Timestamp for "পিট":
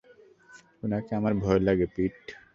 1.95-2.17